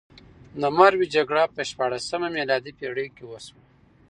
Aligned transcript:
د 0.61 0.63
مروې 0.77 1.07
جګړه 1.15 1.43
په 1.55 1.61
شپاړلسمه 1.69 2.27
میلادي 2.37 2.71
پېړۍ 2.79 3.07
کې 3.15 3.23
وشوه. 3.27 3.61